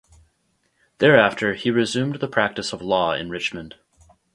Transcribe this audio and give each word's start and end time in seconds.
Thereafter 0.97 1.53
he 1.53 1.69
resumed 1.69 2.15
the 2.21 2.27
practice 2.27 2.73
of 2.73 2.81
law 2.81 3.13
in 3.13 3.29
Richmond. 3.29 3.75